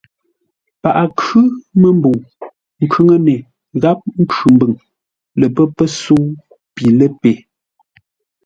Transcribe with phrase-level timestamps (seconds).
[0.81, 1.45] Paghʼə khʉ́
[1.81, 2.17] məmbəu.
[2.83, 3.35] Nkhʉŋəne
[3.81, 4.71] gháp Nkhʉmbʉŋ
[5.39, 6.19] lə pə́ pəsə̌u
[6.73, 7.31] pi ləpe.